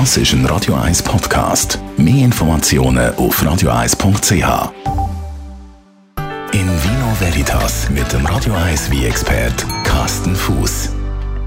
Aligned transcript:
Das 0.00 0.16
ist 0.16 0.32
ein 0.32 0.44
Radio 0.46 0.74
1 0.74 1.04
Podcast. 1.04 1.78
Mehr 1.96 2.24
Informationen 2.24 3.14
auf 3.14 3.40
radio1.ch. 3.40 4.72
In 6.50 6.66
Vino 6.82 7.16
Veritas 7.20 7.88
mit 7.90 8.12
dem 8.12 8.26
Radio 8.26 8.54
1 8.54 8.90
wie 8.90 9.06
expert 9.06 9.54
Carsten 9.84 10.34
Fuß. 10.34 10.90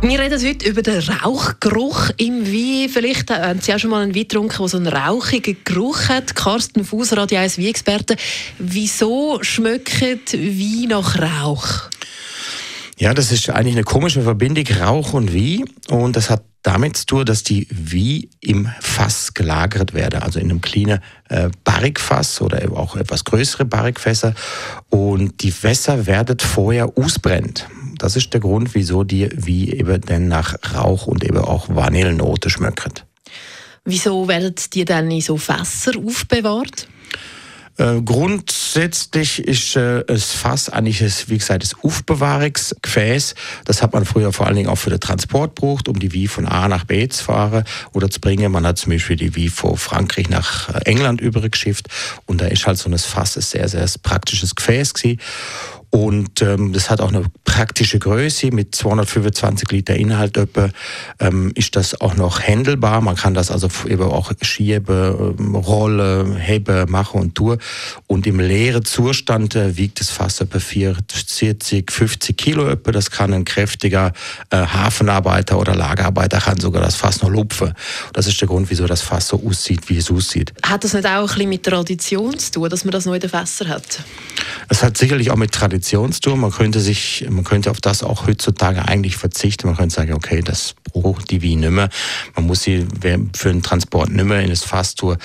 Wir 0.00 0.18
reden 0.18 0.42
heute 0.42 0.66
über 0.66 0.80
den 0.80 1.02
Rauchgeruch 1.02 2.12
im 2.16 2.46
Wein. 2.46 2.88
Vielleicht 2.88 3.30
haben 3.30 3.60
Sie 3.60 3.74
auch 3.74 3.78
schon 3.78 3.90
mal 3.90 4.04
einen 4.04 4.14
Wein 4.14 4.22
getrunken, 4.22 4.56
der 4.58 4.68
so 4.68 4.78
einen 4.78 4.86
rauchigen 4.86 5.58
Geruch 5.62 6.08
hat. 6.08 6.34
Carsten 6.34 6.86
Fuß, 6.86 7.18
Radio 7.18 7.40
1 7.40 7.58
Wein-Experte. 7.58 8.16
Wieso 8.58 9.40
schmeckt 9.42 10.00
Wein 10.32 10.88
nach 10.88 11.20
Rauch? 11.20 11.90
Ja, 13.00 13.14
das 13.14 13.32
ist 13.32 13.48
eigentlich 13.48 13.76
eine 13.76 13.84
komische 13.84 14.20
Verbindung, 14.20 14.66
Rauch 14.76 15.14
und 15.14 15.32
Wie. 15.32 15.64
Und 15.88 16.16
das 16.16 16.28
hat 16.28 16.44
damit 16.62 16.98
zu 16.98 17.06
tun, 17.06 17.24
dass 17.24 17.42
die 17.42 17.66
Wie 17.70 18.28
im 18.40 18.68
Fass 18.78 19.32
gelagert 19.32 19.94
werden, 19.94 20.20
also 20.20 20.38
in 20.38 20.50
einem 20.50 20.60
kleinen 20.60 21.00
äh, 21.30 21.48
Barrikfass 21.64 22.42
oder 22.42 22.60
auch 22.76 22.96
etwas 22.96 23.24
größere 23.24 23.64
Barrikfässer. 23.64 24.34
Und 24.90 25.42
die 25.42 25.62
Wässer 25.62 26.04
werden 26.06 26.38
vorher 26.40 26.92
ausbrennt. 26.98 27.66
Das 27.96 28.16
ist 28.16 28.34
der 28.34 28.40
Grund, 28.40 28.74
wieso 28.74 29.02
die 29.02 29.30
Wie 29.32 29.72
eben 29.72 30.02
dann 30.02 30.28
nach 30.28 30.56
Rauch 30.74 31.06
und 31.06 31.24
eben 31.24 31.38
auch 31.38 31.70
Vanillenote 31.70 32.50
schmecken. 32.50 32.92
Wieso 33.86 34.28
werden 34.28 34.54
die 34.74 34.84
dann 34.84 35.10
in 35.10 35.22
so 35.22 35.38
Fässer 35.38 35.92
aufbewahrt? 35.96 36.86
Äh, 37.80 38.02
grundsätzlich 38.02 39.42
ist 39.42 39.74
äh, 39.74 40.04
das 40.04 40.32
Fass 40.32 40.68
eigentlich, 40.68 41.02
ein, 41.02 41.10
wie 41.28 41.38
gesagt, 41.38 41.62
das 41.62 41.74
Aufbewahrungsgefäß. 41.82 43.34
Das 43.64 43.82
hat 43.82 43.94
man 43.94 44.04
früher 44.04 44.34
vor 44.34 44.46
allen 44.46 44.56
Dingen 44.56 44.68
auch 44.68 44.76
für 44.76 44.90
den 44.90 45.00
Transport 45.00 45.56
gebraucht, 45.56 45.88
um 45.88 45.98
die 45.98 46.12
Wie 46.12 46.28
von 46.28 46.46
A 46.46 46.68
nach 46.68 46.84
B 46.84 47.08
zu 47.08 47.24
fahren 47.24 47.64
oder 47.92 48.10
zu 48.10 48.20
bringen. 48.20 48.52
Man 48.52 48.66
hat 48.66 48.76
zum 48.76 48.92
Beispiel 48.92 49.16
die 49.16 49.34
Wie 49.34 49.48
von 49.48 49.78
Frankreich 49.78 50.28
nach 50.28 50.68
äh, 50.68 50.82
England 50.84 51.22
übergeschifft 51.22 51.88
und 52.26 52.42
da 52.42 52.46
ist 52.48 52.66
halt 52.66 52.76
so 52.76 52.90
ein 52.90 52.98
Fass 52.98 53.38
ein 53.38 53.42
sehr, 53.42 53.66
sehr 53.66 53.88
praktisches 54.02 54.54
Gefäß 54.54 54.92
gewesen. 54.92 55.18
Und 55.90 56.40
ähm, 56.40 56.72
das 56.72 56.88
hat 56.88 57.00
auch 57.00 57.08
eine 57.08 57.24
praktische 57.44 57.98
Größe 57.98 58.52
mit 58.52 58.76
225 58.76 59.70
Liter 59.72 59.96
Inhalt 59.96 60.36
etwa, 60.36 60.68
ähm, 61.18 61.50
ist 61.56 61.74
das 61.74 62.00
auch 62.00 62.14
noch 62.14 62.40
händelbar. 62.40 63.00
Man 63.00 63.16
kann 63.16 63.34
das 63.34 63.50
also 63.50 63.68
eben 63.88 64.04
auch 64.04 64.30
schieben, 64.40 65.36
ähm, 65.38 65.56
rollen, 65.56 66.36
heben, 66.36 66.88
machen 66.90 67.20
und 67.20 67.34
tun. 67.34 67.58
Und 68.06 68.28
im 68.28 68.38
leeren 68.38 68.84
Zustand 68.84 69.56
äh, 69.56 69.76
wiegt 69.76 69.98
das 69.98 70.10
Fass 70.10 70.40
etwa 70.40 70.60
40, 70.60 71.90
50 71.90 72.36
Kilo 72.36 72.68
etwa. 72.68 72.92
Das 72.92 73.10
kann 73.10 73.34
ein 73.34 73.44
kräftiger 73.44 74.12
äh, 74.50 74.58
Hafenarbeiter 74.58 75.58
oder 75.58 75.74
Lagerarbeiter 75.74 76.38
kann 76.38 76.60
sogar 76.60 76.82
das 76.82 76.94
Fass 76.94 77.20
noch 77.20 77.30
lupfen. 77.30 77.74
Das 78.12 78.28
ist 78.28 78.40
der 78.40 78.46
Grund, 78.46 78.70
wieso 78.70 78.86
das 78.86 79.02
Fass 79.02 79.26
so 79.26 79.42
aussieht, 79.44 79.88
wie 79.88 79.98
es 79.98 80.08
aussieht. 80.08 80.52
Hat 80.62 80.84
das 80.84 80.94
nicht 80.94 81.06
auch 81.06 81.22
ein 81.22 81.26
bisschen 81.26 81.48
mit 81.48 81.64
Tradition 81.64 82.38
zu 82.38 82.52
tun, 82.52 82.68
dass 82.70 82.84
man 82.84 82.92
das 82.92 83.06
noch 83.06 83.14
in 83.14 83.20
den 83.20 83.30
Fässern 83.30 83.68
hat? 83.70 84.04
Es 84.72 84.84
hat 84.84 84.96
sicherlich 84.96 85.32
auch 85.32 85.36
mit 85.36 85.50
Traditionstour. 85.50 86.36
Man 86.36 86.52
könnte 86.52 86.78
sich, 86.78 87.26
man 87.28 87.42
könnte 87.42 87.72
auf 87.72 87.80
das 87.80 88.04
auch 88.04 88.28
heutzutage 88.28 88.86
eigentlich 88.86 89.16
verzichten. 89.16 89.66
Man 89.66 89.76
könnte 89.76 89.96
sagen, 89.96 90.12
okay, 90.12 90.42
das 90.42 90.76
braucht 90.92 91.32
die 91.32 91.42
wie 91.42 91.56
nimmer. 91.56 91.88
Man 92.36 92.46
muss 92.46 92.62
sie 92.62 92.86
für 93.36 93.48
den 93.48 93.64
Transport 93.64 94.10
nimmer 94.10 94.38
in 94.38 94.48
das 94.48 94.62
Fasstour. 94.62 95.18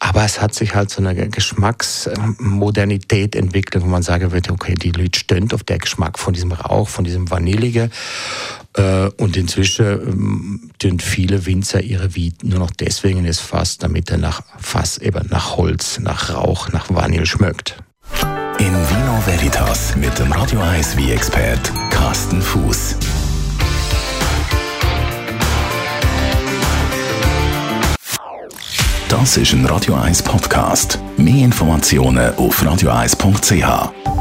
Aber 0.00 0.22
es 0.22 0.42
hat 0.42 0.54
sich 0.54 0.74
halt 0.74 0.90
so 0.90 1.00
eine 1.00 1.30
Geschmacksmodernität 1.30 3.36
entwickelt, 3.36 3.82
wo 3.82 3.88
man 3.88 4.02
sagen 4.02 4.32
würde, 4.32 4.52
okay, 4.52 4.74
die 4.74 4.90
Leute 4.90 5.18
stöhnt 5.18 5.54
auf 5.54 5.64
der 5.64 5.78
Geschmack 5.78 6.18
von 6.18 6.34
diesem 6.34 6.52
Rauch, 6.52 6.90
von 6.90 7.04
diesem 7.04 7.30
Vanillige. 7.30 7.88
Äh, 8.76 9.06
und 9.16 9.34
inzwischen 9.38 10.72
tun 10.78 11.00
viele 11.00 11.46
Winzer 11.46 11.80
ihre 11.80 12.14
Wie 12.14 12.34
nur 12.42 12.58
noch 12.58 12.72
deswegen 12.72 13.20
in 13.20 13.26
das 13.26 13.40
Fass, 13.40 13.78
damit 13.78 14.10
er 14.10 14.18
nach 14.18 14.42
Fass 14.58 14.98
eben 14.98 15.26
nach 15.30 15.56
Holz, 15.56 15.98
nach 16.00 16.34
Rauch, 16.34 16.68
nach 16.68 16.90
Vanille 16.90 17.24
schmeckt. 17.24 17.82
In 18.60 18.74
Vino 18.74 19.18
Veritas 19.24 19.96
mit 19.96 20.18
dem 20.18 20.30
Radio 20.32 20.60
1 20.60 20.94
wie 20.98 21.12
expert 21.12 21.72
Carsten 21.88 22.42
Fuß. 22.42 22.94
Das 29.08 29.38
ist 29.38 29.54
ein 29.54 29.64
Radio 29.64 29.94
1 29.94 30.22
Podcast. 30.24 30.98
Mehr 31.16 31.46
Informationen 31.46 32.34
auf 32.34 32.62
radio1.ch. 32.62 34.19